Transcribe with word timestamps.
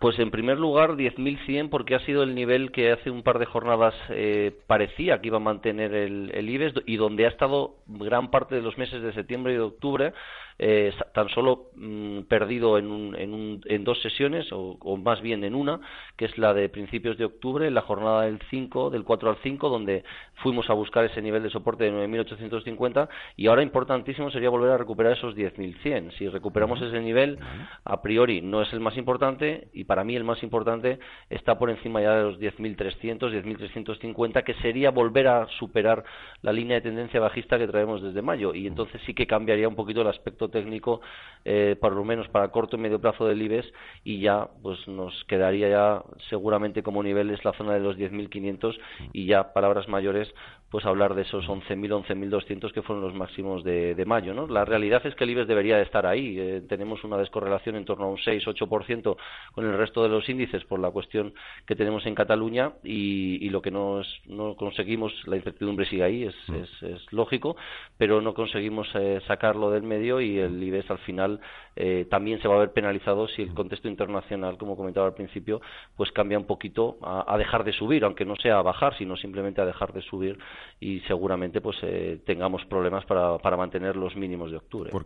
Pues 0.00 0.18
en 0.18 0.30
primer 0.30 0.58
lugar 0.58 0.96
10.100 0.96 1.68
porque 1.68 1.94
ha 1.94 2.00
sido 2.00 2.22
el 2.22 2.34
nivel 2.34 2.72
que 2.72 2.90
hace 2.90 3.10
un 3.10 3.22
par 3.22 3.38
de 3.38 3.44
jornadas 3.44 3.94
eh, 4.08 4.50
parecía 4.66 5.20
que 5.20 5.26
iba 5.26 5.36
a 5.36 5.40
mantener 5.40 5.92
el, 5.92 6.30
el 6.32 6.48
IBEX 6.48 6.82
y 6.86 6.96
donde 6.96 7.26
ha 7.26 7.28
estado 7.28 7.74
gran 7.86 8.30
parte 8.30 8.54
de 8.54 8.62
los 8.62 8.78
meses 8.78 9.02
de 9.02 9.12
septiembre 9.12 9.52
y 9.52 9.56
de 9.56 9.62
octubre 9.62 10.14
eh, 10.62 10.92
tan 11.14 11.30
solo 11.30 11.70
mm, 11.74 12.24
perdido 12.28 12.76
en, 12.76 13.16
en, 13.64 13.82
dos 13.82 13.98
sesiones, 14.02 14.46
o, 14.52 14.76
más 14.98 15.22
bien 15.22 15.42
en 15.42 15.54
una, 15.54 15.80
que 16.18 16.26
es 16.26 16.36
la 16.36 16.52
de 16.52 16.68
principios 16.68 17.16
de 17.16 17.24
octubre, 17.24 17.70
la 17.70 17.80
jornada 17.80 18.24
del 18.24 18.38
5, 18.50 18.90
del 18.90 19.04
4 19.04 19.30
al 19.30 19.36
5, 19.42 19.70
donde 19.70 20.04
fuimos 20.34 20.68
a 20.68 20.74
buscar 20.74 21.06
ese 21.06 21.22
nivel 21.22 21.42
de 21.42 21.48
soporte 21.48 21.84
de 21.84 21.92
9.850 21.92 23.08
y 23.36 23.46
ahora 23.46 23.62
importantísimo 23.62 24.30
sería 24.30 24.50
volver 24.50 24.72
a 24.72 24.76
recuperar 24.76 25.14
esos 25.14 25.34
10.100. 25.34 26.12
Si 26.18 26.28
recuperamos 26.28 26.82
ese 26.82 27.00
nivel, 27.00 27.38
a 27.82 28.02
priori 28.02 28.42
no 28.42 28.60
es 28.60 28.70
el 28.74 28.80
más 28.80 28.98
importante 28.98 29.68
y 29.72 29.84
para 29.90 30.04
mí 30.04 30.14
el 30.14 30.22
más 30.22 30.40
importante 30.44 31.00
está 31.28 31.58
por 31.58 31.68
encima 31.68 32.00
ya 32.00 32.14
de 32.14 32.22
los 32.22 32.38
10.300, 32.38 33.32
10.350, 33.32 34.44
que 34.44 34.54
sería 34.62 34.92
volver 34.92 35.26
a 35.26 35.48
superar 35.58 36.04
la 36.42 36.52
línea 36.52 36.76
de 36.76 36.82
tendencia 36.82 37.18
bajista 37.18 37.58
que 37.58 37.66
traemos 37.66 38.00
desde 38.00 38.22
mayo. 38.22 38.54
Y 38.54 38.68
entonces 38.68 39.02
sí 39.04 39.14
que 39.14 39.26
cambiaría 39.26 39.66
un 39.66 39.74
poquito 39.74 40.02
el 40.02 40.06
aspecto 40.06 40.48
técnico, 40.48 41.00
eh, 41.44 41.74
por 41.80 41.92
lo 41.92 42.04
menos 42.04 42.28
para 42.28 42.52
corto 42.52 42.76
y 42.76 42.78
medio 42.78 43.00
plazo 43.00 43.26
del 43.26 43.42
IBEX, 43.42 43.66
y 44.04 44.20
ya 44.20 44.46
pues 44.62 44.86
nos 44.86 45.24
quedaría 45.24 45.68
ya 45.68 46.04
seguramente 46.28 46.84
como 46.84 47.02
niveles 47.02 47.44
la 47.44 47.52
zona 47.54 47.74
de 47.74 47.80
los 47.80 47.98
10.500 47.98 48.78
y 49.12 49.26
ya 49.26 49.52
palabras 49.52 49.88
mayores 49.88 50.32
pues 50.70 50.86
hablar 50.86 51.14
de 51.14 51.22
esos 51.22 51.46
11.000, 51.48 52.06
11.200 52.06 52.72
que 52.72 52.82
fueron 52.82 53.04
los 53.04 53.12
máximos 53.12 53.64
de, 53.64 53.96
de, 53.96 54.04
mayo. 54.04 54.32
¿no? 54.32 54.46
La 54.46 54.64
realidad 54.64 55.04
es 55.04 55.16
que 55.16 55.24
el 55.24 55.30
IBEX 55.30 55.48
debería 55.48 55.76
de 55.76 55.82
estar 55.82 56.06
ahí. 56.06 56.38
Eh, 56.38 56.62
tenemos 56.68 57.02
una 57.02 57.18
descorrelación 57.18 57.74
en 57.74 57.84
torno 57.84 58.04
a 58.04 58.08
un 58.08 58.18
6-8% 58.18 59.16
con 59.52 59.66
el 59.66 59.76
resto 59.76 60.02
de 60.04 60.08
los 60.08 60.28
índices 60.28 60.64
por 60.64 60.78
la 60.78 60.90
cuestión 60.90 61.34
que 61.66 61.74
tenemos 61.74 62.06
en 62.06 62.14
Cataluña 62.14 62.72
y, 62.84 63.44
y 63.44 63.50
lo 63.50 63.60
que 63.60 63.72
no, 63.72 64.00
no 64.26 64.54
conseguimos, 64.54 65.12
la 65.26 65.36
incertidumbre 65.36 65.86
sigue 65.86 66.04
ahí, 66.04 66.24
es, 66.24 66.36
mm. 66.46 66.54
es, 66.54 66.82
es 66.84 67.12
lógico, 67.12 67.56
pero 67.98 68.20
no 68.20 68.32
conseguimos 68.32 68.88
eh, 68.94 69.20
sacarlo 69.26 69.72
del 69.72 69.82
medio 69.82 70.20
y 70.20 70.38
el 70.38 70.62
IBEX 70.62 70.88
al 70.88 70.98
final 70.98 71.40
eh, 71.74 72.06
también 72.08 72.40
se 72.40 72.46
va 72.46 72.54
a 72.54 72.60
ver 72.60 72.72
penalizado 72.72 73.26
si 73.26 73.42
el 73.42 73.54
contexto 73.54 73.88
internacional, 73.88 74.56
como 74.56 74.76
comentaba 74.76 75.08
al 75.08 75.14
principio, 75.14 75.60
pues 75.96 76.12
cambia 76.12 76.38
un 76.38 76.46
poquito 76.46 76.98
a, 77.02 77.24
a 77.26 77.38
dejar 77.38 77.64
de 77.64 77.72
subir, 77.72 78.04
aunque 78.04 78.24
no 78.24 78.36
sea 78.36 78.58
a 78.58 78.62
bajar, 78.62 78.96
sino 78.96 79.16
simplemente 79.16 79.60
a 79.60 79.66
dejar 79.66 79.92
de 79.92 80.02
subir 80.02 80.38
y 80.80 81.00
seguramente 81.00 81.60
pues 81.60 81.76
eh, 81.82 82.20
tengamos 82.24 82.64
problemas 82.66 83.04
para, 83.04 83.38
para 83.38 83.56
mantener 83.56 83.96
los 83.96 84.16
mínimos 84.16 84.50
de 84.50 84.56
octubre. 84.56 84.90